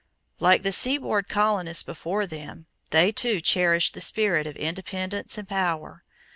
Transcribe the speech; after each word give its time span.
Like 0.39 0.63
the 0.63 0.71
seaboard 0.71 1.29
colonists 1.29 1.83
before 1.83 2.25
them, 2.25 2.65
they 2.89 3.11
too 3.11 3.39
cherished 3.39 3.93
the 3.93 4.01
spirit 4.01 4.47
of 4.47 4.55
independence 4.57 5.37
and 5.37 5.47
power. 5.47 6.03